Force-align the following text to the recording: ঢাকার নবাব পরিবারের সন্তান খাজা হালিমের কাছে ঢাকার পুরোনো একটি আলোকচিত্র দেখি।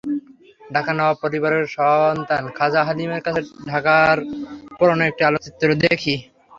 ঢাকার 0.73 0.95
নবাব 0.97 1.15
পরিবারের 1.23 1.65
সন্তান 1.75 2.43
খাজা 2.57 2.81
হালিমের 2.87 3.21
কাছে 3.25 3.41
ঢাকার 3.69 4.17
পুরোনো 4.77 5.03
একটি 5.05 5.21
আলোকচিত্র 5.25 5.67
দেখি। 5.83 6.15